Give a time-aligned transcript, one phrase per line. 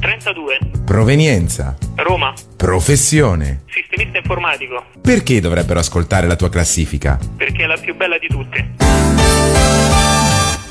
[0.00, 3.62] 32, provenienza, Roma, professione.
[3.66, 7.18] sistemista informatico, Perché dovrebbero ascoltare la tua classifica?
[7.36, 8.74] perché è la più bella di tutte.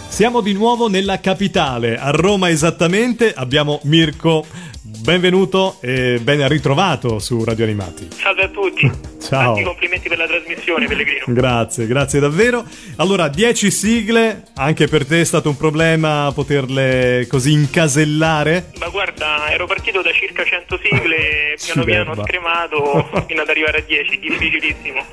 [0.07, 4.45] Siamo di nuovo nella capitale, a Roma esattamente, abbiamo Mirko.
[4.89, 8.07] Benvenuto e ben ritrovato su Radio Animati.
[8.13, 8.89] Salve a tutti.
[9.19, 9.55] Ciao.
[9.55, 11.25] Tanti complimenti per la trasmissione, Pellegrino.
[11.27, 12.63] Grazie, grazie davvero.
[12.95, 18.71] Allora, 10 sigle, anche per te è stato un problema poterle così incasellare?
[18.79, 23.79] Ma guarda, ero partito da circa 100 sigle, piano piano ho scremato fino ad arrivare
[23.79, 25.05] a 10, difficilissimo.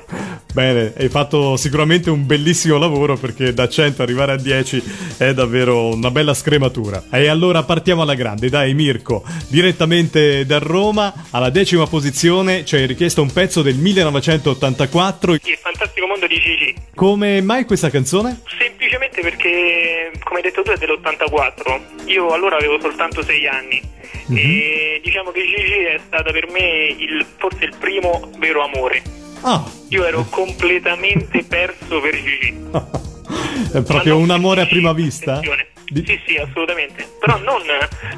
[0.55, 4.83] Bene, hai fatto sicuramente un bellissimo lavoro perché da 100 arrivare a 10
[5.17, 7.03] è davvero una bella scrematura.
[7.11, 9.21] E allora partiamo alla grande, dai Mirko,
[9.69, 15.33] direttamente da Roma, alla decima posizione ci hai richiesto un pezzo del 1984.
[15.33, 16.75] Il fantastico mondo di Gigi.
[16.93, 18.41] Come mai questa canzone?
[18.59, 22.05] Semplicemente perché, come hai detto tu, è dell'84.
[22.05, 23.81] Io allora avevo soltanto 6 anni.
[24.29, 29.01] E diciamo che Gigi è stata per me il- forse il primo vero amore.
[29.41, 32.53] Ah, Io ero completamente perso per Gigi.
[33.73, 35.33] è proprio un amore a prima vista?
[35.37, 35.67] attenzione.
[35.87, 37.07] Di- Sì, sì, assolutamente.
[37.19, 37.61] Però non,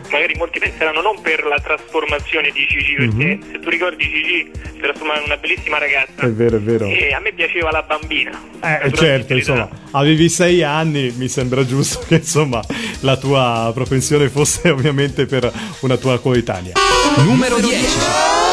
[0.10, 4.80] magari molti penseranno non per la trasformazione di Gigi, perché se tu ricordi Gigi si
[4.80, 6.22] trasforma in una bellissima ragazza.
[6.22, 6.86] È vero, è vero.
[6.86, 8.32] E a me piaceva la bambina.
[8.64, 12.64] Eh, certo, insomma, avevi sei anni, mi sembra giusto che insomma
[13.02, 16.74] la tua propensione fosse ovviamente per una tua coetanea.
[17.18, 18.47] Numero 10.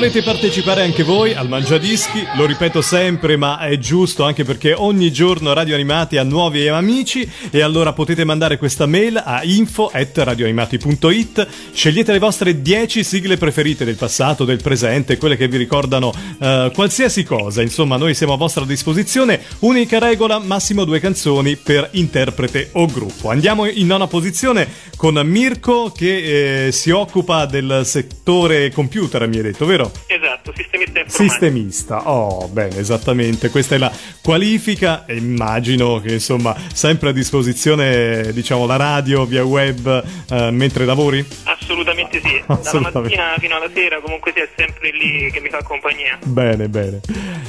[0.00, 5.12] Volete partecipare anche voi al Mangiadischi, lo ripeto sempre, ma è giusto anche perché ogni
[5.12, 11.46] giorno Radio Animati ha nuovi amici e allora potete mandare questa mail a info@radioanimati.it.
[11.74, 16.70] Scegliete le vostre 10 sigle preferite del passato, del presente, quelle che vi ricordano eh,
[16.74, 17.60] qualsiasi cosa.
[17.60, 19.42] Insomma, noi siamo a vostra disposizione.
[19.58, 23.28] Unica regola, massimo due canzoni per interprete o gruppo.
[23.28, 29.42] Andiamo in nona posizione con Mirko che eh, si occupa del settore computer, mi hai
[29.42, 29.89] detto, vero?
[30.06, 31.22] Esatto, sistemista informatico.
[31.22, 33.92] Sistemista, oh bene, esattamente, questa è la
[34.22, 40.84] qualifica e immagino che insomma sempre a disposizione diciamo la radio via web eh, mentre
[40.84, 41.24] lavori?
[41.44, 42.42] Assolutamente sì.
[42.46, 43.16] Dalla Assolutamente.
[43.16, 46.18] mattina fino alla sera comunque sia sempre lì che mi fa compagnia.
[46.24, 47.00] Bene, bene.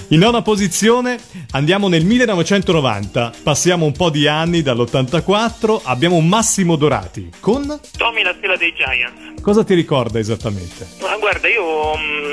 [0.09, 1.17] In nona posizione
[1.51, 7.79] andiamo nel 1990, passiamo un po' di anni dall'84, abbiamo Massimo Dorati con...
[7.97, 9.41] Tommy la stella dei Giants.
[9.41, 10.87] Cosa ti ricorda esattamente?
[11.01, 12.30] Ma guarda, io mm,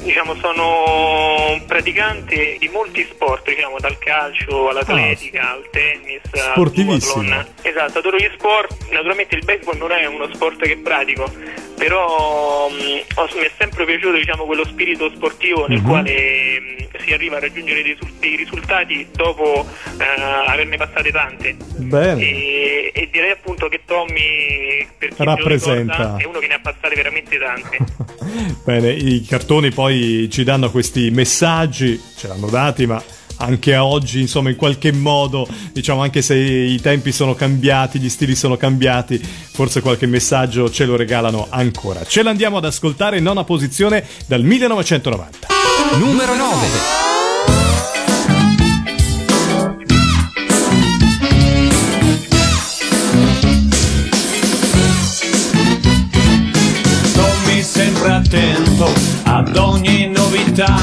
[0.00, 6.52] diciamo sono un praticante di molti sport, diciamo dal calcio all'atletica, al tennis, al
[7.34, 7.46] Ah.
[7.62, 8.88] Esatto, adoro gli sport.
[8.90, 11.30] Naturalmente il baseball non è uno sport che pratico,
[11.76, 17.12] però mm, ho- mi è sempre piaciuto diciamo quello spirito sportivo nel quale mm, si
[17.12, 19.66] arriva a raggiungere dei, dei risultati dopo
[19.98, 21.56] eh, averne passate tante.
[21.76, 22.20] Bene.
[22.22, 25.96] E, e direi appunto che Tommy per chi Rappresenta.
[25.96, 27.78] ricorda, è uno che ne ha passate veramente tante.
[28.64, 33.02] Bene, i cartoni poi ci danno questi messaggi, ce l'hanno dati, ma
[33.40, 38.08] anche a oggi, insomma, in qualche modo, diciamo, anche se i tempi sono cambiati, gli
[38.08, 42.04] stili sono cambiati, forse qualche messaggio ce lo regalano ancora.
[42.04, 45.48] Ce l'andiamo ad ascoltare in nona posizione dal 1990.
[45.98, 46.99] Numero 9.
[59.40, 60.76] Ad ogni novità.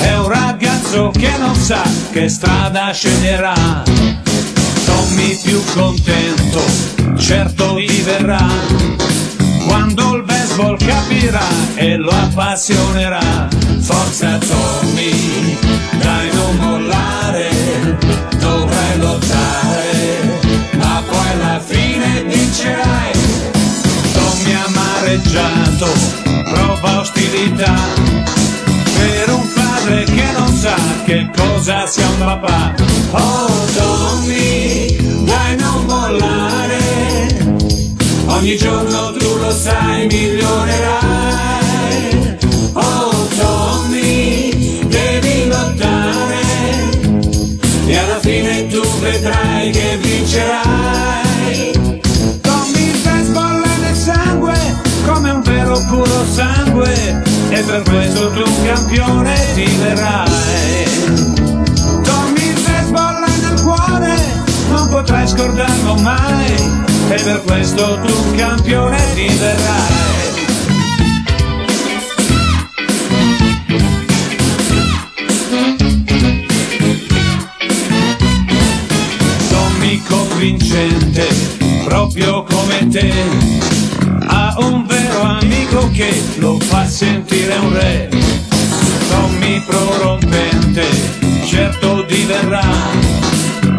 [0.00, 3.54] È un ragazzo che non sa che strada sceglierà.
[4.84, 6.60] Tommy più contento,
[7.16, 8.48] certo viverà.
[9.64, 11.46] Quando il baseball capirà
[11.76, 13.48] e lo appassionerà.
[13.80, 15.56] Forza Tommy,
[16.00, 17.48] dai non mollare,
[18.38, 20.40] dovrai lottare,
[20.72, 23.12] ma poi alla fine vincerai.
[24.12, 26.25] Tommy amareggiato,
[26.56, 27.74] prova ostilità
[28.96, 30.74] per un padre che non sa
[31.04, 32.74] che cosa sia un papà.
[33.12, 36.78] Oh Tommy, dai non mollare,
[38.26, 41.04] ogni giorno tu lo sai migliorerai.
[42.72, 46.40] Oh Tommy, devi lottare
[47.86, 51.35] e alla fine tu vedrai che vincerai.
[57.82, 60.84] Per questo tu campione diverrai.
[62.02, 64.14] Tommy il baseball è nel cuore,
[64.70, 66.54] non potrai scordarlo mai,
[67.08, 69.94] e per questo tu campione diverrai.
[79.50, 81.26] Tommy convincente,
[81.84, 83.75] proprio come te,
[84.58, 88.08] un vero amico che lo fa sentire un re.
[89.08, 90.86] Tommy prorompente,
[91.46, 92.64] certo diverrà,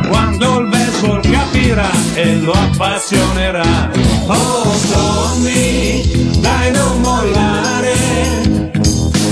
[0.07, 3.91] quando il baseball capirà e lo appassionerà.
[4.27, 8.71] Oh Tommy, dai non mollare,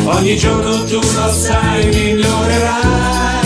[0.06, 3.45] ogni giorno tu lo sai migliorerai.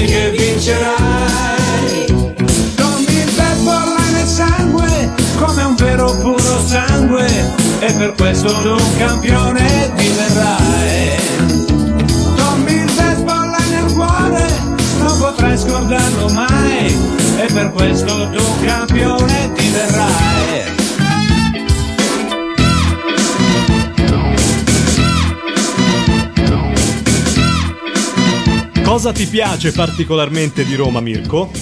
[0.00, 2.06] Vedrai che vincerai.
[2.74, 7.26] Tommy il baseball è nel sangue, come un vero puro sangue,
[7.80, 11.18] e per questo tu campione diverrai.
[12.36, 14.46] Tommy baseball è nel cuore,
[14.98, 16.96] non potrai scordarlo mai,
[17.38, 20.59] e per questo tu campione diverrai.
[28.90, 31.52] Cosa ti piace particolarmente di Roma, Mirko?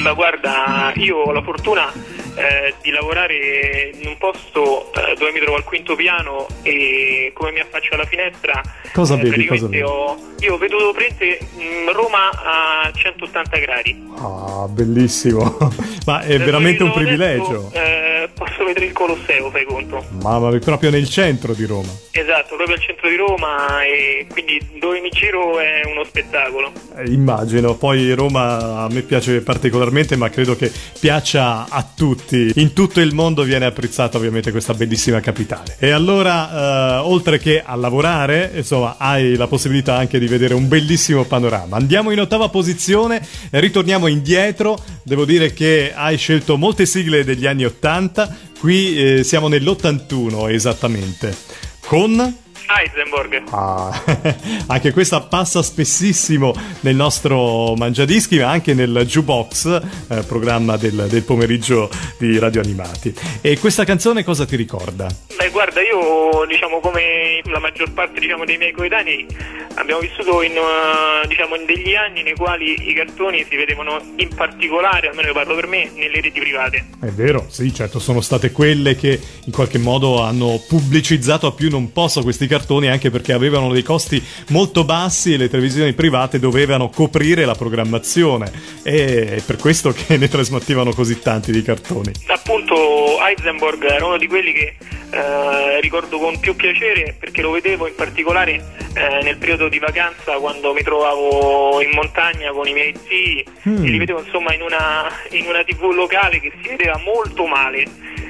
[0.00, 1.92] Ma guarda, io ho la fortuna
[2.34, 7.52] eh, di lavorare in un posto eh, dove mi trovo al quinto piano e come
[7.52, 8.60] mi affaccio alla finestra
[8.92, 9.82] Cosa eh, vedi, cosa vedi?
[9.82, 14.10] ho- io vedo praticamente, mh, Roma a 180 gradi.
[14.18, 15.56] Ah, bellissimo.
[16.06, 17.68] Ma è Da veramente un privilegio.
[17.68, 20.04] adesso, eh, posso vedere il Colosseo, fai conto.
[20.20, 21.88] Mamma mia, proprio nel centro di Roma.
[22.10, 26.72] Esatto, proprio al centro di Roma e quindi dove mi giro è uno spettacolo.
[26.96, 32.21] Eh, Immagino, poi Roma a me piace particolarmente, ma credo che piaccia a tutti.
[32.30, 35.76] In tutto il mondo viene apprezzata ovviamente questa bellissima capitale.
[35.78, 40.68] E allora, eh, oltre che a lavorare, insomma, hai la possibilità anche di vedere un
[40.68, 41.76] bellissimo panorama.
[41.76, 44.78] Andiamo in ottava posizione, ritorniamo indietro.
[45.02, 51.36] Devo dire che hai scelto molte sigle degli anni 80, qui eh, siamo nell'81 esattamente.
[51.80, 52.40] Con...
[52.66, 53.42] Heisenberg.
[53.50, 54.02] Ah,
[54.68, 61.22] anche questa passa spessissimo nel nostro Mangiadischi, ma anche nel Jukebox, eh, programma del, del
[61.22, 63.14] pomeriggio di Radio Animati.
[63.40, 65.06] E questa canzone cosa ti ricorda?
[65.36, 69.26] Beh, guarda, io diciamo come la maggior parte diciamo, dei miei coetanei
[69.74, 74.28] abbiamo vissuto in, eh, diciamo, in degli anni nei quali i cartoni si vedevano in
[74.34, 76.84] particolare, almeno io parlo per me, nelle reti private.
[77.00, 81.70] È vero, sì, certo, sono state quelle che in qualche modo hanno pubblicizzato a più
[81.70, 86.38] non posso questi cartoni, anche perché avevano dei costi molto bassi e le televisioni private
[86.38, 88.50] dovevano coprire la programmazione.
[88.82, 92.12] E è per questo che ne trasmettevano così tanti di cartoni.
[92.26, 94.74] Appunto Heisenberg era uno di quelli che
[95.10, 98.64] eh, ricordo con più piacere perché lo vedevo in particolare
[98.94, 103.84] eh, nel periodo di vacanza quando mi trovavo in montagna con i miei zii Mm.
[103.84, 107.84] e li vedevo insomma in una, in una tv locale che si vedeva molto male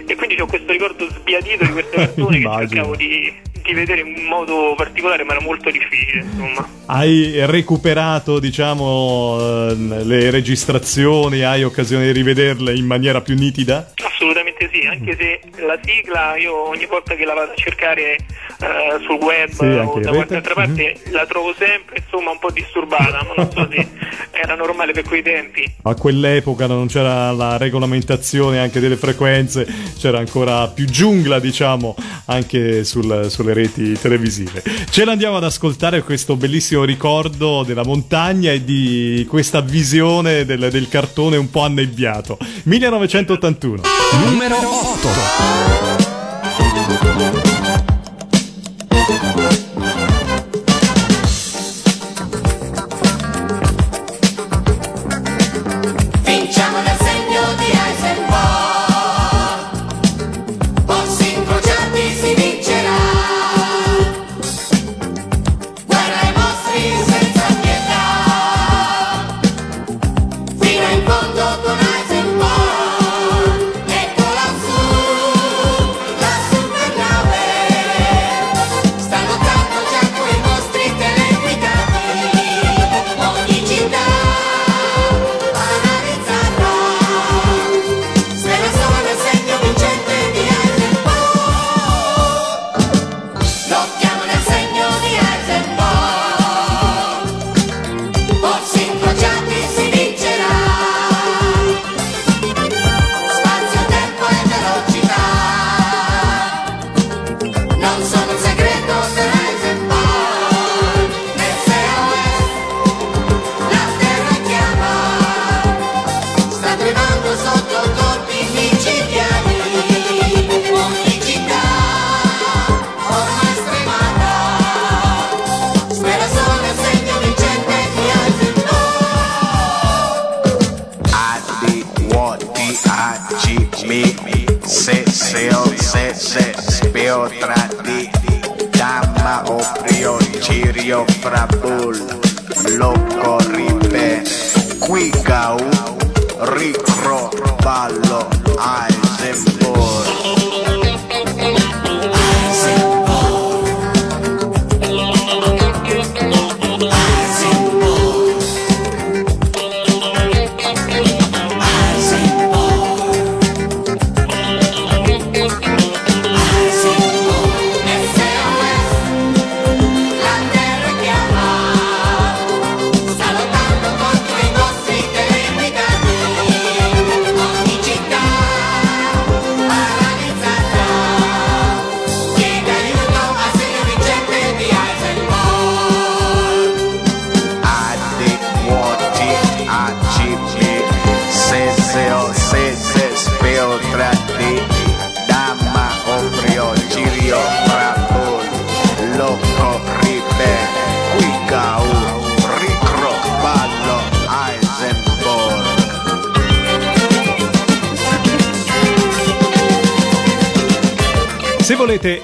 [0.07, 4.25] e quindi ho questo ricordo sbiadito di questo cartone che cercavo di, di vedere in
[4.25, 6.69] modo particolare ma era molto difficile insomma.
[6.87, 9.39] Hai recuperato, diciamo,
[9.71, 13.93] eh, le registrazioni, hai occasione di rivederle in maniera più nitida?
[14.05, 18.99] Assolutamente sì, anche se la sigla io ogni volta che la vado a cercare eh,
[19.07, 23.25] sul web Sì, o da qualche altra parte la trovo sempre insomma un po' disturbata,
[23.27, 23.89] ma non so se
[24.33, 25.73] era normale per quei tempi.
[25.83, 29.67] A quell'epoca non c'era la regolamentazione anche delle frequenze,
[29.99, 31.95] c'era ancora più giungla, diciamo,
[32.27, 34.63] anche sul- sulle reti televisive.
[34.91, 40.89] Ce l'andiamo ad ascoltare questo bellissimo ricordo della montagna e di questa visione del, del
[40.89, 42.39] cartone un po' annebbiato.
[42.65, 43.83] 1981.
[44.25, 46.22] Numero 8.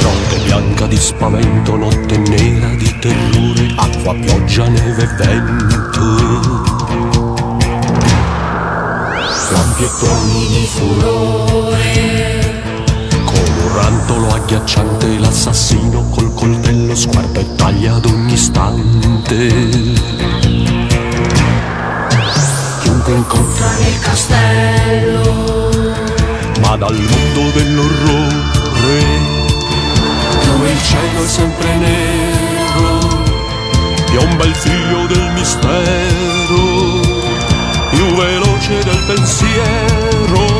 [0.02, 5.67] Notte bianca di spavento, notte nera di terrore, acqua, pioggia, neve vento.
[10.94, 12.62] Furore,
[13.26, 20.16] come un rantolo agghiacciante, l'assassino col coltello sguarda e taglia ad ogni istante.
[23.08, 25.46] mago incontra nel castello.
[26.62, 29.00] Ma dal mondo dell'orrore,
[30.46, 33.24] dove il cielo è sempre nero,
[34.10, 36.56] piomba il figlio del mistero,
[37.92, 40.57] più veloce del pensiero.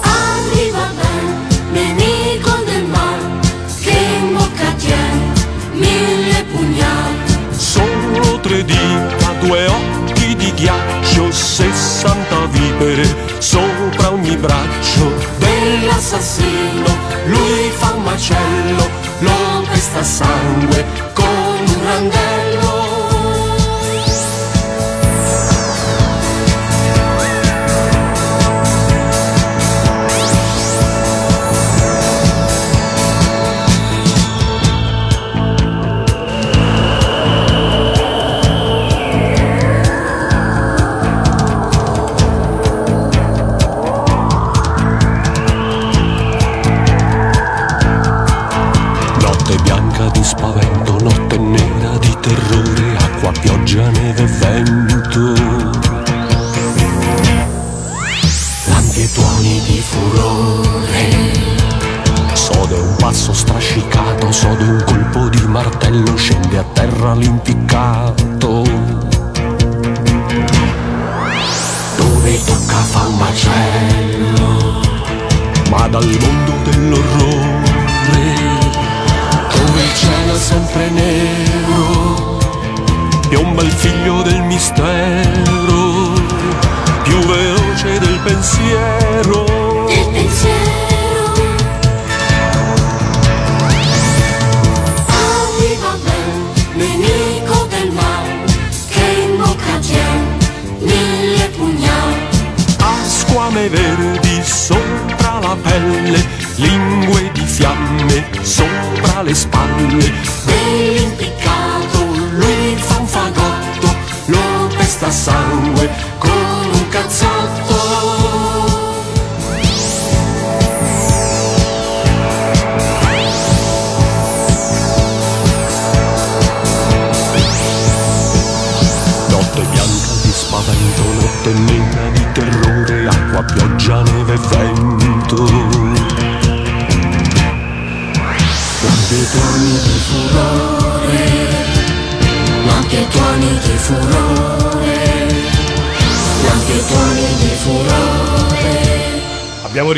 [0.00, 1.26] Arriva ben,
[1.72, 3.40] nemico del mal,
[3.80, 5.32] che in bocca tien
[5.72, 7.56] mille pugnali.
[7.56, 13.06] Solo tre dita, due occhi di ghiaccio, sessanta vipere
[13.38, 17.00] sopra ogni braccio dell'assassino.
[17.26, 18.88] Lui fa un macello,
[19.20, 21.01] lo pesta sangue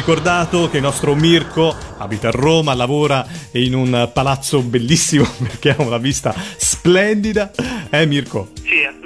[0.06, 5.80] ricordato che il nostro Mirko abita a Roma, lavora in un palazzo bellissimo perché ha
[5.80, 7.50] una vista splendida.
[7.88, 8.50] Eh Mirko?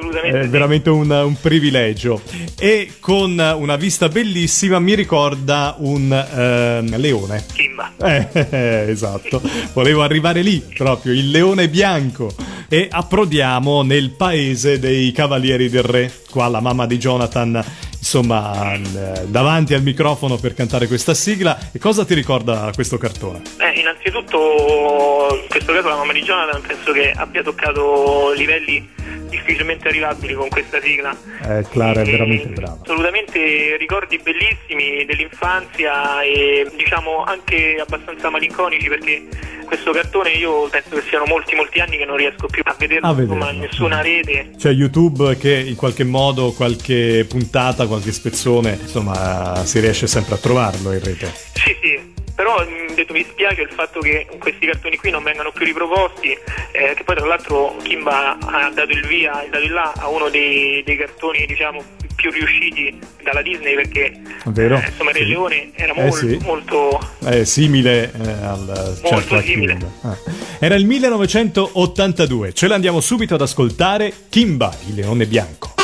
[0.08, 0.40] Assolutamente.
[0.40, 0.48] È sì.
[0.48, 2.20] veramente un, un privilegio.
[2.58, 7.44] E con una vista bellissima mi ricorda un ehm, leone.
[7.52, 7.92] Kimba.
[8.02, 9.40] Eh, eh, esatto,
[9.72, 12.34] volevo arrivare lì proprio, il leone bianco.
[12.70, 16.12] E approdiamo nel paese dei Cavalieri del Re.
[16.30, 17.64] Qua la mamma di Jonathan,
[17.96, 21.70] insomma, eh, davanti al microfono per cantare questa sigla.
[21.72, 23.40] E cosa ti ricorda questo cartone?
[23.58, 28.86] Eh, innanzitutto, in questo caso la mamma di Jonathan penso che abbia toccato livelli
[29.28, 31.14] difficilmente arrivabili con questa sigla.
[31.42, 32.78] Eh, Clara è E veramente brava.
[32.82, 39.26] Assolutamente ricordi bellissimi dell'infanzia e diciamo anche abbastanza malinconici perché
[39.64, 43.06] questo cartone io penso che siano molti molti anni che non riesco più a vederlo,
[43.06, 43.50] A insomma, vederlo.
[43.50, 44.50] in nessuna rete.
[44.56, 50.38] C'è YouTube che in qualche modo, qualche puntata, qualche spezzone, insomma, si riesce sempre a
[50.38, 51.30] trovarlo in rete.
[51.52, 52.16] Sì, sì.
[52.38, 56.30] Però mh, detto, mi spiace il fatto che questi cartoni qui non vengano più riproposti,
[56.70, 60.06] eh, che poi tra l'altro Kimba ha dato il via, ha dato il là a
[60.08, 61.82] uno dei, dei cartoni diciamo
[62.14, 64.76] più riusciti dalla Disney perché Vero?
[64.76, 65.18] eh, insomma Sì.
[65.18, 66.38] Re Leone era Eh, molto, sì.
[66.42, 69.76] molto È simile eh, al certo simile.
[70.02, 70.16] Ah.
[70.60, 72.52] Era il 1982.
[72.54, 75.74] Ce l'andiamo subito ad ascoltare Kimba, il leone bianco.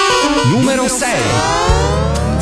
[0.53, 2.34] Numero 6.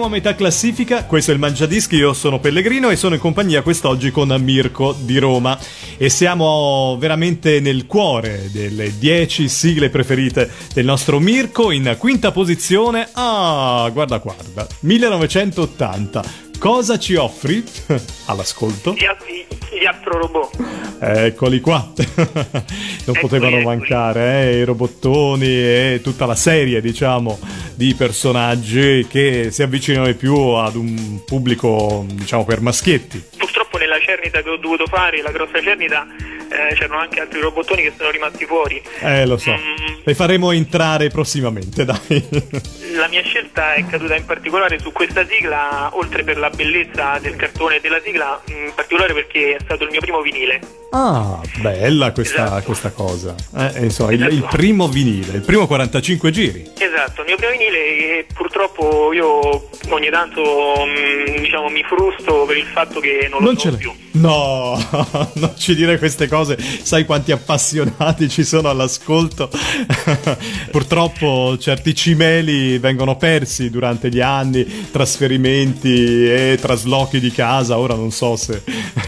[0.00, 3.60] Siamo a metà classifica, questo è il Mangiadischi, io sono Pellegrino e sono in compagnia
[3.60, 5.58] quest'oggi con Mirko di Roma
[5.98, 13.10] e siamo veramente nel cuore delle 10 sigle preferite del nostro Mirko in quinta posizione.
[13.12, 16.49] Ah, guarda guarda, 1980.
[16.60, 17.64] Cosa ci offri?
[18.28, 18.92] All'ascolto.
[18.92, 20.58] Gli, altri- gli Astro Robot.
[21.00, 21.90] Eccoli qua.
[23.06, 23.64] non potevano eccoli.
[23.64, 27.38] mancare, eh, i robottoni e tutta la serie, diciamo,
[27.74, 33.24] di personaggi che si avvicinano di più ad un pubblico, diciamo, per maschietti.
[33.38, 36.06] Purtroppo nella cernita che ho dovuto fare, la grossa cernita,
[36.50, 38.80] eh, c'erano anche altri robottoni che sono rimasti fuori.
[39.00, 39.52] Eh, lo so.
[39.52, 40.00] Mm.
[40.04, 42.28] Le faremo entrare prossimamente, dai.
[42.94, 47.36] La mia scelta è caduta in particolare su questa sigla, oltre per la bellezza del
[47.36, 50.60] cartone e della sigla, in particolare perché è stato il mio primo vinile.
[50.92, 52.64] Ah, bella questa, Esatto.
[52.64, 53.34] questa cosa.
[53.56, 54.34] Eh, insomma, il, Esatto.
[54.34, 56.68] il primo vinile, il primo 45 giri.
[56.78, 60.42] Esatto, il mio primo vinile e purtroppo io ogni tanto
[60.84, 63.78] mm, diciamo mi frusto per il fatto che non lo Non so ce l'hai.
[63.78, 63.92] più.
[64.12, 64.76] No,
[65.34, 66.38] non ci dire queste cose.
[66.44, 69.50] Sai quanti appassionati ci sono all'ascolto.
[70.70, 77.78] Purtroppo certi cimeli vengono persi durante gli anni, trasferimenti e traslochi di casa.
[77.78, 78.62] Ora non so se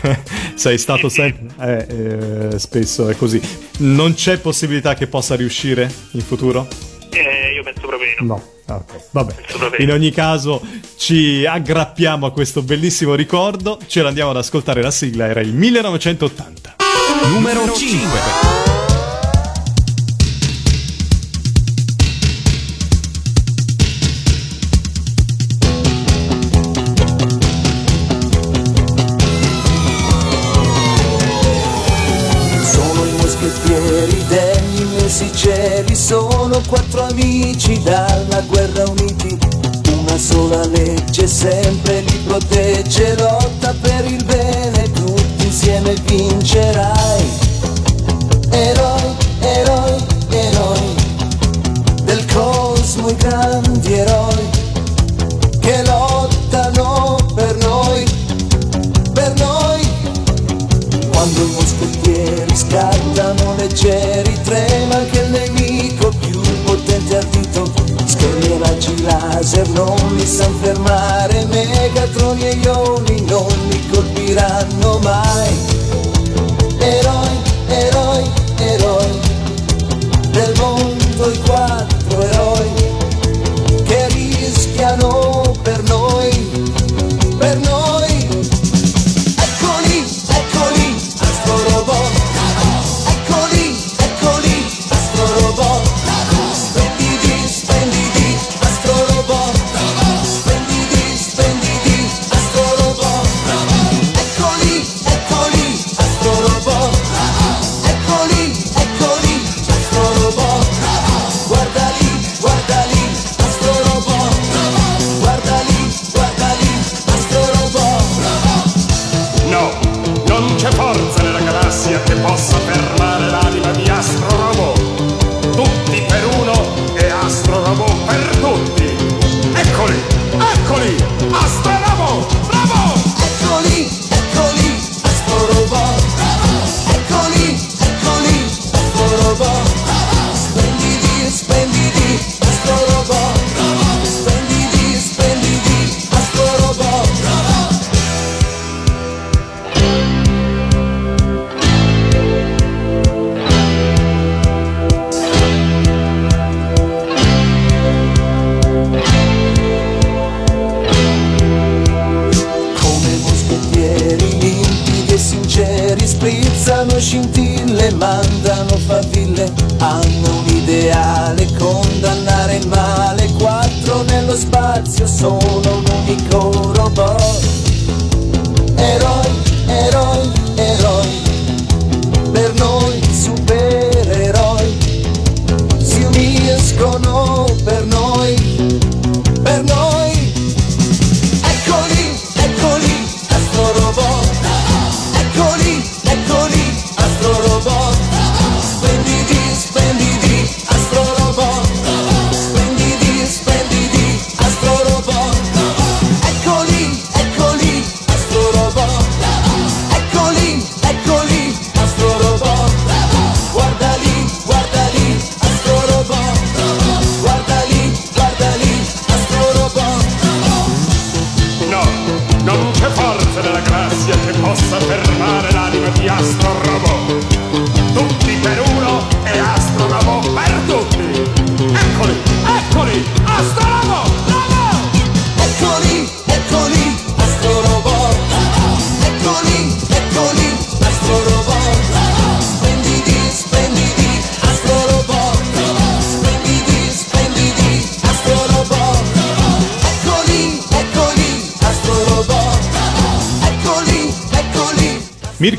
[0.55, 1.51] sei stato sempre...
[1.61, 3.41] Eh, eh, spesso è così.
[3.79, 6.67] Non c'è possibilità che possa riuscire in futuro?
[7.11, 8.35] Eh, io penso proprio di no.
[8.35, 8.53] No.
[8.67, 9.35] Ah, ok, Vabbè.
[9.79, 10.63] In ogni caso
[10.97, 16.82] ci aggrappiamo a questo bellissimo ricordo, ce l'andiamo ad ascoltare la sigla, era il 1980.
[17.31, 18.62] Numero 5.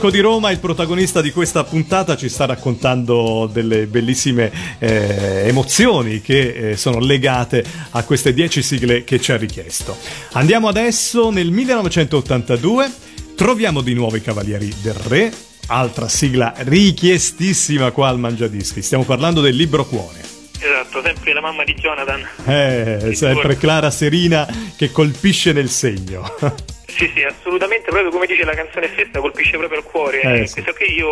[0.03, 6.19] Mirko di Roma, il protagonista di questa puntata, ci sta raccontando delle bellissime eh, emozioni
[6.19, 9.95] che eh, sono legate a queste 10 sigle che ci ha richiesto.
[10.33, 12.91] Andiamo adesso nel 1982,
[13.37, 15.31] troviamo di nuovo i Cavalieri del Re,
[15.67, 18.81] altra sigla richiestissima qua al Mangiadischi.
[18.81, 20.19] Stiamo parlando del Libro Cuore.
[20.59, 22.27] Esatto, sempre la mamma di Jonathan.
[22.43, 26.29] Eh, sempre Clara Serina che colpisce nel segno.
[26.95, 30.21] Sì, sì, assolutamente, proprio come dice la canzone stessa, colpisce proprio il cuore.
[30.21, 30.61] Eh, sì.
[30.61, 31.09] Questo qui io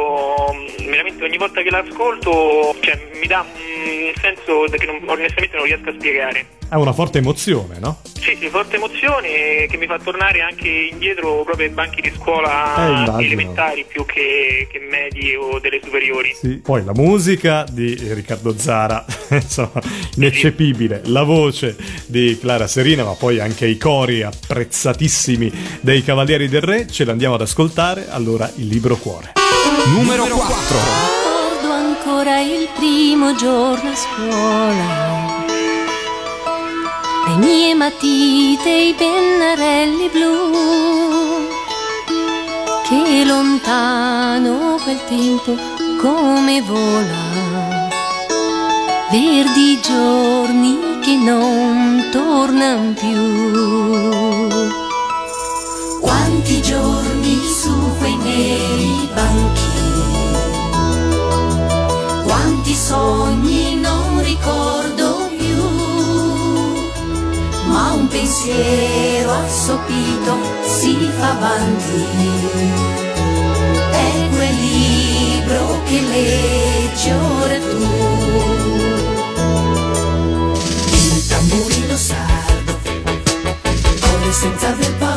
[0.53, 5.65] mh, veramente ogni volta che l'ascolto cioè, mi dà un senso che non, onestamente non
[5.65, 6.45] riesco a spiegare.
[6.71, 7.99] È una forte emozione, no?
[8.17, 12.13] Sì, sì, forte emozione che mi fa tornare anche indietro proprio ai banchi di Eh,
[12.15, 13.19] scuola immagino.
[13.19, 16.33] elementari più che, che medie o delle superiori.
[16.33, 16.61] Sì.
[16.63, 19.81] Poi la musica di Riccardo Zara, insomma,
[20.15, 21.01] ineccepibile.
[21.05, 26.87] La voce di Clara Serina, ma poi anche i cori apprezzatissimi dei Cavalieri del Re.
[26.87, 28.07] Ce l'andiamo ad ascoltare.
[28.09, 29.33] Allora, il libro cuore.
[29.95, 30.77] Numero 4.
[30.77, 35.45] Ricordo ancora il primo giorno a scuola.
[37.27, 41.47] Le mie matite, i pennarelli blu.
[42.87, 45.55] Che lontano quel tempo
[45.97, 47.89] come vola.
[49.09, 54.20] Verdi giorni che non tornano più.
[56.01, 59.71] Quanti giorni su quei neri banchi
[62.71, 65.63] quanti sogni non ricordo più,
[67.65, 72.05] ma un pensiero assopito si fa avanti.
[73.91, 77.87] È quel libro che leggi ora tu.
[80.93, 82.79] Il tamburino sardo
[83.99, 85.10] corre senza aver paura,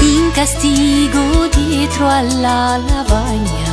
[0.00, 3.72] In castigo dietro alla lavagna,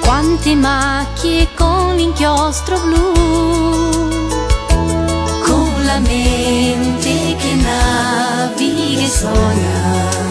[0.00, 3.12] quante macchie con l'inchiostro blu,
[5.44, 10.23] con la mente che naviga e sogna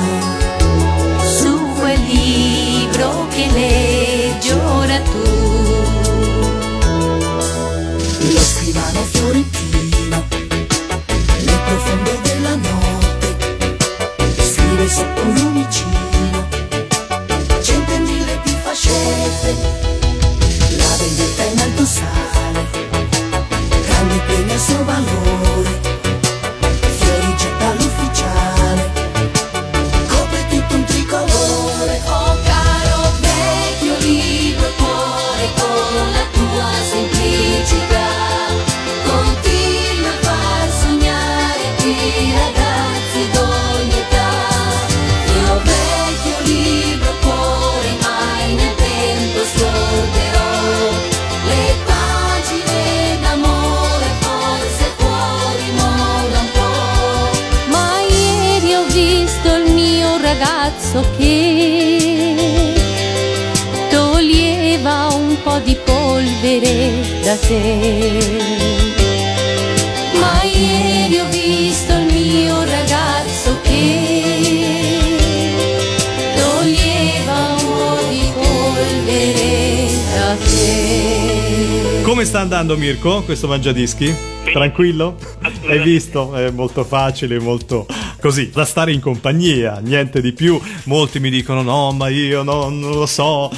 [82.93, 84.13] Mirko, questo mangiadischi?
[84.51, 85.17] Tranquillo?
[85.65, 86.35] Hai visto?
[86.35, 87.87] È molto facile, molto
[88.21, 90.61] così, da stare in compagnia, niente di più.
[90.83, 93.51] Molti mi dicono no, ma io non, non lo so,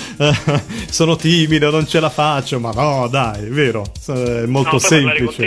[0.89, 5.43] sono timido, non ce la faccio, ma no, dai, è vero, è molto no, semplice.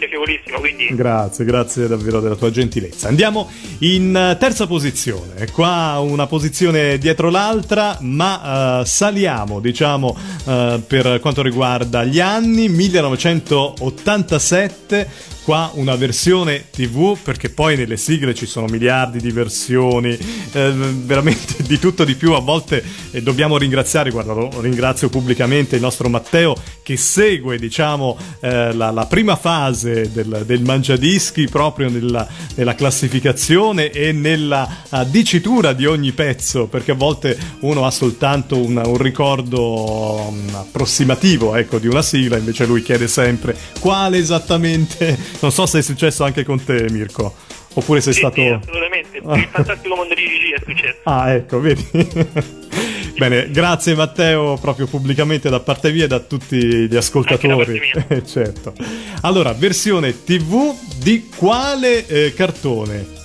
[0.00, 3.08] Piacevolissimo, quindi Grazie, grazie davvero della tua gentilezza.
[3.08, 5.46] Andiamo in eh, terza posizione.
[5.52, 12.68] Qua una posizione dietro l'altra, ma eh, saliamo, diciamo, eh, per quanto riguarda gli anni
[12.68, 15.28] 1987.
[15.50, 20.16] Qua una versione TV, perché poi nelle sigle ci sono miliardi di versioni,
[20.52, 22.34] eh, veramente di tutto di più.
[22.34, 28.72] A volte eh, dobbiamo ringraziare, guarda, ringrazio pubblicamente il nostro Matteo che segue, diciamo, eh,
[28.72, 35.72] la, la prima fase del, del Mangiadischi proprio nella, nella classificazione e nella eh, dicitura
[35.72, 41.80] di ogni pezzo, perché a volte uno ha soltanto un, un ricordo um, approssimativo ecco,
[41.80, 45.38] di una sigla, invece lui chiede sempre quale esattamente.
[45.40, 47.34] Non so se è successo anche con te, Mirko.
[47.74, 48.34] Oppure sei sì, stato.
[48.40, 49.20] sì, assolutamente.
[49.22, 50.98] Per il fantastico mondo di Gigi è successo.
[51.04, 51.86] Ah, ecco, vedi.
[53.16, 56.56] Bene, grazie Matteo, proprio pubblicamente da parte mia e da tutti
[56.88, 57.80] gli ascoltatori.
[58.26, 58.72] Certo.
[59.22, 63.18] Allora, versione TV di quale eh, cartone?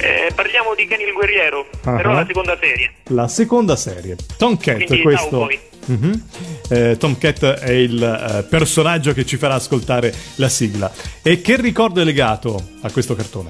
[0.00, 2.14] Eh, parliamo di Kenny il guerriero, però Ah.
[2.14, 2.90] la seconda serie.
[3.08, 4.16] La seconda serie.
[4.36, 5.28] Tomcat, Quindi questo.
[5.30, 5.58] Cowboy.
[5.88, 6.22] Mhm.
[6.68, 10.92] Eh, Tomcat è il eh, personaggio che ci farà ascoltare la sigla.
[11.22, 13.48] E che ricordo è legato a questo cartone?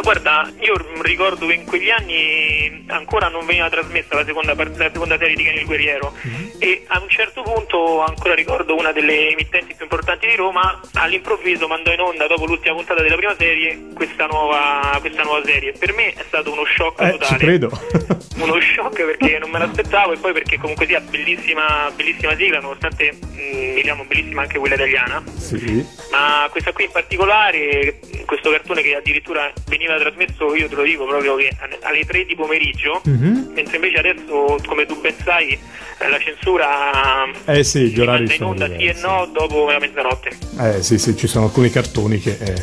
[0.00, 4.90] Ma guarda, io ricordo che in quegli anni ancora non veniva trasmessa la seconda, la
[4.90, 6.14] seconda serie di il Guerriero
[6.58, 11.68] e a un certo punto ancora ricordo una delle emittenti più importanti di Roma all'improvviso
[11.68, 15.72] mandò in onda dopo l'ultima puntata della prima serie questa nuova, questa nuova serie.
[15.72, 17.36] Per me è stato uno shock Eh, totale.
[17.38, 17.70] credo.
[18.40, 23.12] Uno shock perché non me l'aspettavo e poi perché comunque sia bellissima, bellissima sigla, nonostante
[23.12, 25.22] mh, diciamo bellissima anche quella italiana.
[25.36, 25.84] sì.
[26.10, 31.06] Ma questa qui in particolare, questo cartone che addirittura veniva trasmesso, io te lo dico
[31.06, 31.50] proprio che
[31.82, 33.50] alle 3 di pomeriggio, Mhm.
[33.54, 35.52] mentre invece adesso, come tu ben sai,
[35.98, 39.78] eh, la censura Eh sì, gli orari in sono onda sì e no dopo la
[39.78, 40.30] mezzanotte.
[40.58, 42.54] Eh sì, sì, ci sono alcuni cartoni che eh,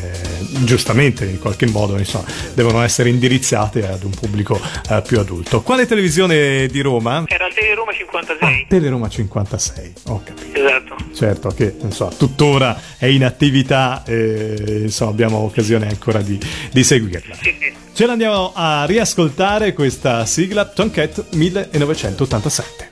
[0.63, 4.59] giustamente in qualche modo insomma, devono essere indirizzati ad un pubblico
[4.89, 5.61] eh, più adulto.
[5.61, 7.23] Quale televisione di Roma?
[7.27, 8.65] Era Tele Roma 56.
[8.67, 10.57] Teleroma 56, ho capito.
[10.59, 10.95] Esatto.
[11.13, 16.39] Certo che insomma, tuttora è in attività e insomma, abbiamo occasione ancora di,
[16.71, 16.83] di
[17.19, 17.77] seguirla.
[17.93, 22.91] Ce l'andiamo a riascoltare questa sigla Tomcat 1987.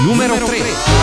[0.00, 0.97] Numero 3.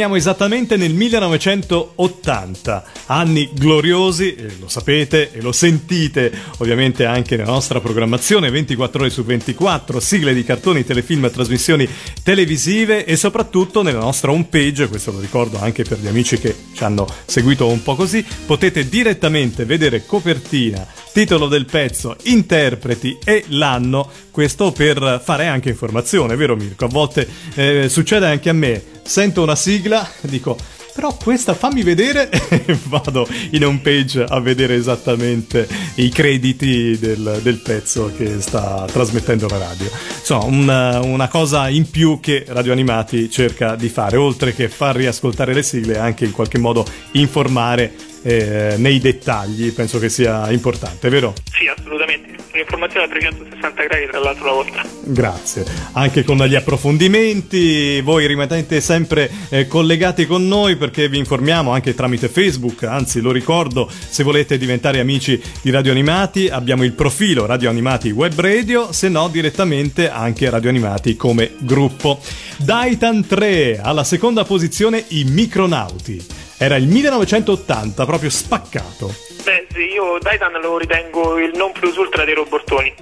[0.00, 7.50] Ritorniamo esattamente nel 1980, anni gloriosi, e lo sapete e lo sentite ovviamente anche nella
[7.50, 11.86] nostra programmazione 24 ore su 24, sigle di cartoni, telefilm, trasmissioni
[12.22, 16.82] televisive e soprattutto nella nostra homepage, questo lo ricordo anche per gli amici che ci
[16.82, 24.08] hanno seguito un po' così, potete direttamente vedere copertina, titolo del pezzo, interpreti e l'anno,
[24.30, 26.86] questo per fare anche informazione, vero Mirko?
[26.86, 30.56] A volte eh, succede anche a me, sento una sigla, dico
[30.92, 37.40] però questa fammi vedere e vado in home page a vedere esattamente i crediti del,
[37.42, 39.88] del pezzo che sta trasmettendo la radio.
[40.18, 44.96] Insomma, una, una cosa in più che Radio Animati cerca di fare, oltre che far
[44.96, 51.08] riascoltare le sigle, anche in qualche modo informare eh, nei dettagli, penso che sia importante,
[51.08, 51.34] vero?
[51.52, 52.38] Sì, assolutamente.
[52.52, 54.84] Un'informazione a 360 gradi tra l'altro la vostra.
[55.04, 55.64] Grazie.
[55.92, 61.94] Anche con gli approfondimenti, voi rimanete sempre eh, collegati con noi perché vi informiamo anche
[61.94, 67.46] tramite Facebook, anzi lo ricordo, se volete diventare amici di Radio Animati abbiamo il profilo
[67.46, 72.20] Radio Animati Web Radio, se no direttamente anche Radio Animati come gruppo.
[72.56, 76.48] Daitan 3 alla seconda posizione i Micronauti.
[76.62, 79.14] Era il 1980, proprio spaccato.
[79.44, 82.92] Beh, sì, io Titan lo ritengo il non plus ultra dei robottoni.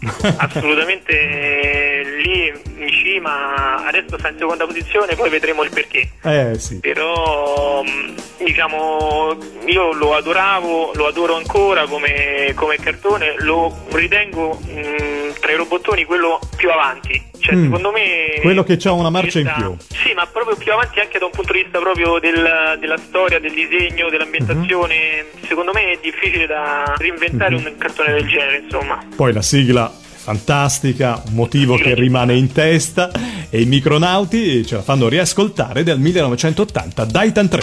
[0.36, 2.46] Assolutamente lì
[2.78, 6.08] in cima, adesso sta in seconda posizione, poi vedremo il perché.
[6.22, 6.78] Eh sì.
[6.78, 15.40] Però mh, diciamo io lo adoravo, lo adoro ancora come, come cartone, lo ritengo mh,
[15.40, 17.29] tra i robottoni quello più avanti.
[17.40, 17.64] Cioè, Mm.
[17.64, 18.38] secondo me.
[18.42, 19.76] Quello che c'ha una marcia in questa- più.
[20.04, 23.40] Sì, ma proprio più avanti anche da un punto di vista proprio del- della storia,
[23.40, 25.24] del disegno, dell'ambientazione.
[25.34, 25.46] Mhm.
[25.48, 28.98] Secondo me è difficile da reinventare un cartone del genere, insomma.
[29.16, 29.90] Poi la sigla
[30.22, 33.10] fantastica, un motivo che rimane in testa
[33.48, 37.60] e i micronauti ce la fanno riascoltare dal 1980, Daitan 3.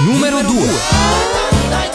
[0.00, 1.93] Numero 2.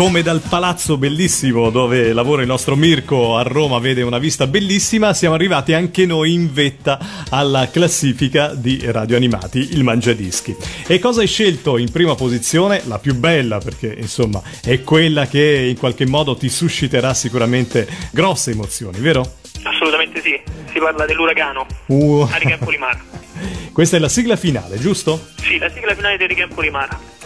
[0.00, 5.12] Come dal palazzo bellissimo dove lavora il nostro Mirko a Roma vede una vista bellissima,
[5.12, 6.98] siamo arrivati anche noi in vetta
[7.28, 10.56] alla classifica di Radio Animati, il Mangiadischi.
[10.86, 12.80] E cosa hai scelto in prima posizione?
[12.86, 18.52] La più bella, perché insomma è quella che in qualche modo ti susciterà sicuramente grosse
[18.52, 19.34] emozioni, vero?
[19.64, 20.40] Assolutamente sì,
[20.72, 21.66] si parla dell'uragano.
[21.88, 22.22] Uh.
[22.22, 22.98] Hurricane Polimara.
[23.70, 25.28] Questa è la sigla finale, giusto?
[25.42, 27.19] Sì, la sigla finale di Hurricane Polimara.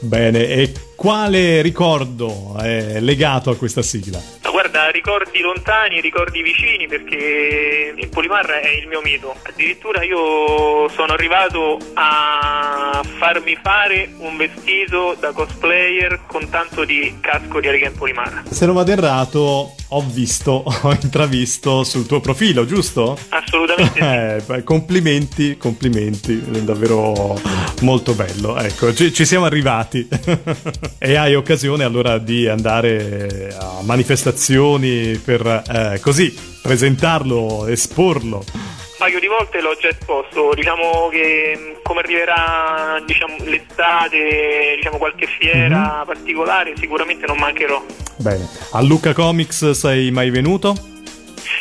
[0.00, 4.20] Bene, e quale ricordo è legato a questa sigla?
[4.42, 9.34] Ma guarda, ricordi lontani, ricordi vicini, perché il Polimar è il mio mito.
[9.42, 17.60] Addirittura io sono arrivato a farmi fare un vestito da cosplayer con tanto di casco
[17.60, 18.42] di Hurricane Polimar.
[18.48, 23.18] Se non vado errato, ho visto, ho intravisto sul tuo profilo, giusto?
[23.28, 23.98] Assolutamente sì.
[24.20, 27.38] Eh, complimenti, complimenti, è davvero
[27.82, 28.56] molto bello.
[28.58, 30.06] Ecco, ci, ci siamo arrivati.
[30.98, 34.59] e hai occasione allora di andare a manifestazioni
[35.24, 38.44] per eh, così presentarlo, esporlo.
[38.52, 44.98] Un paio di volte l'ho già esposto, diciamo che mh, come arriverà diciamo, l'estate, diciamo
[44.98, 47.82] qualche fiera particolare, sicuramente non mancherò.
[48.16, 50.74] Bene, a Luca Comics sei mai venuto?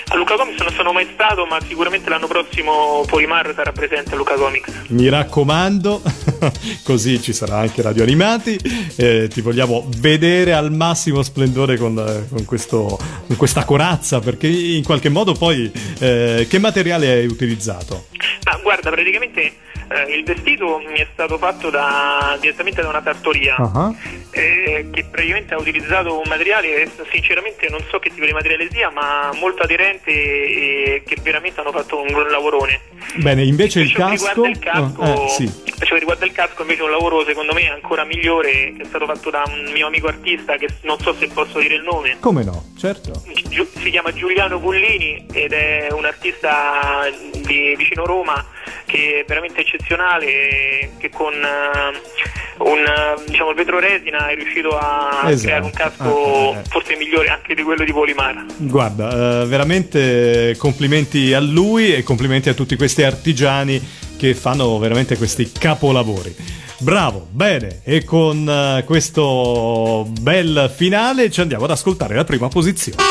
[0.08, 4.18] A Luca Comics non sono mai stato, ma sicuramente l'anno prossimo Polimar sarà presente a
[4.18, 4.72] Luca Comics.
[4.88, 6.02] Mi raccomando,
[6.84, 8.58] così ci sarà anche Radio Animati.
[8.96, 12.98] eh, ti vogliamo vedere al massimo splendore con, eh, con questo-
[13.28, 18.08] con questa corazza, perché in qualche modo poi eh, che materiale hai utilizzato?
[18.46, 19.54] Ma guarda, praticamente
[19.90, 23.56] eh, il vestito mi è stato fatto da- direttamente da una sartoria.
[23.56, 23.94] Ah.
[24.32, 28.70] eh, che praticamente ha utilizzato un materiale, eh, sinceramente non so che tipo di materiale
[28.72, 32.80] sia, ma molto aderente e che veramente hanno fatto un gran lavorone.
[33.16, 34.46] Bene, invece il casco.
[34.46, 35.52] il casco, eh, sì.
[35.78, 38.86] per ciò che riguarda il casco invece un lavoro secondo me ancora migliore che è
[38.86, 42.18] stato fatto da un mio amico artista che non so se posso dire il nome.
[42.20, 42.66] Come no?
[42.78, 43.24] Certo.
[43.48, 47.10] Giu- si chiama Giuliano Pullini ed è un artista
[47.46, 48.46] di vicino Roma
[48.86, 54.78] che è veramente eccezionale che con eh, un eh, diciamo il vetro resina è riuscito
[54.78, 55.42] a Esatto.
[55.48, 58.46] creare un casco Ah, eh, forse migliore anche di quello di Polimara.
[58.58, 63.82] Guarda, eh, veramente complimenti a lui e complimenti a tutti questi artigiani
[64.18, 66.36] che fanno veramente questi capolavori.
[66.82, 73.02] Bravo, bene, e con questo bel finale ci andiamo ad ascoltare la prima posizione.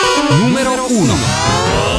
[0.40, 1.97] Numero 1.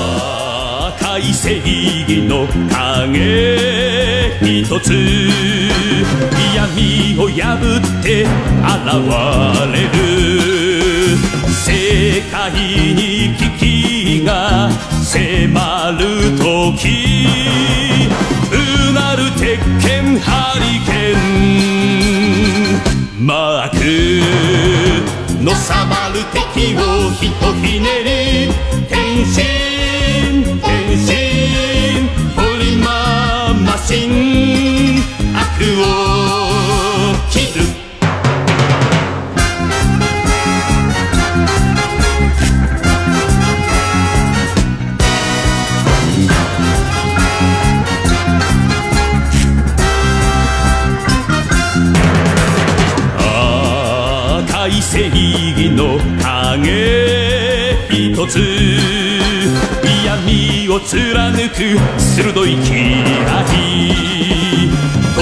[1.19, 4.93] 赤い正義の影一つ
[6.55, 8.87] 闇を破って現
[9.73, 9.97] れる。
[11.51, 12.39] 世界
[12.93, 14.71] に危機が
[15.03, 16.01] 迫る
[16.37, 17.27] 時。
[18.51, 21.17] うなる鉄拳ハリケー
[23.17, 23.25] ン。
[23.25, 23.75] マーク
[25.43, 26.79] のさばる敵を
[27.11, 28.68] ひとひねり。
[58.19, 58.37] 一つ
[60.05, 62.69] 闇を貫く鋭い気
[63.23, 63.45] 合
[65.15, 65.21] 誤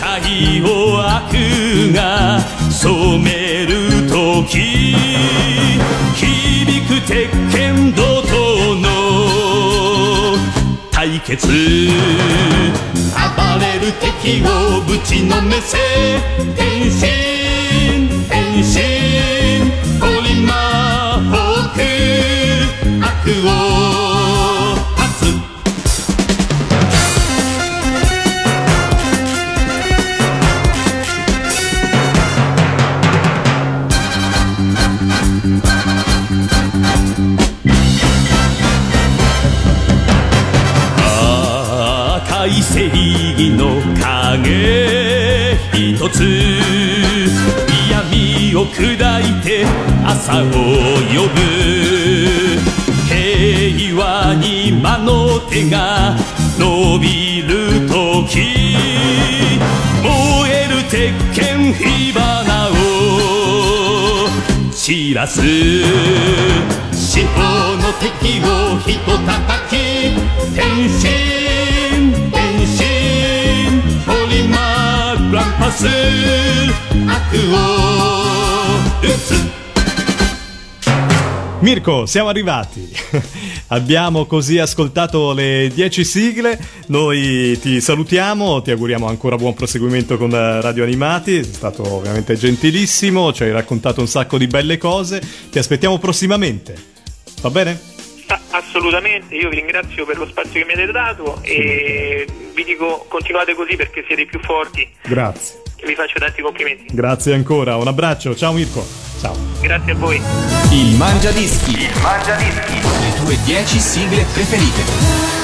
[0.00, 0.66] 解を
[0.98, 1.32] 悪
[1.94, 2.40] が
[2.72, 4.96] 染める時。
[6.16, 6.26] 響
[6.88, 8.88] く鉄拳怒涛の
[10.90, 11.46] 対決。
[11.46, 11.52] 暴
[13.60, 15.78] れる敵をぶちのめせ。
[16.56, 17.23] 変身
[42.58, 45.56] い正義の影。
[45.72, 46.22] 一つ
[47.90, 49.66] 闇を砕いて
[50.04, 51.36] 朝を呼ぶ。
[53.08, 56.16] 平和に魔の手が
[56.58, 58.76] 伸びる時。
[60.02, 62.72] 燃える鉄拳火花を
[64.70, 65.40] 散らす。
[66.92, 69.72] 四方の敵をひと叩き
[70.54, 71.33] 変身
[81.64, 82.86] Mirko, siamo arrivati.
[83.68, 86.58] Abbiamo così ascoltato le 10 sigle.
[86.88, 91.36] Noi ti salutiamo, ti auguriamo ancora buon proseguimento con Radio Animati.
[91.36, 95.22] È stato veramente gentilissimo, ci hai raccontato un sacco di belle cose.
[95.50, 96.74] Ti aspettiamo prossimamente.
[97.40, 97.93] Va bene?
[98.68, 103.54] Assolutamente, io vi ringrazio per lo spazio che mi avete dato e vi dico continuate
[103.54, 105.62] così perché siete i più forti Grazie.
[105.76, 106.86] e vi faccio tanti complimenti.
[106.90, 107.76] Grazie ancora.
[107.76, 108.34] Un abbraccio.
[108.34, 108.84] Ciao Mirko.
[109.20, 109.36] Ciao.
[109.60, 110.20] Grazie a voi.
[110.70, 111.82] Il Mangia Dischi.
[111.82, 112.80] Il Mangia Dischi.
[112.82, 115.43] Le tue 10 sigle preferite.